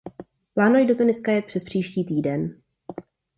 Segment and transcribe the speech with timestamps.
[0.53, 2.55] Plánuji do Tuniska jet přespříští týden.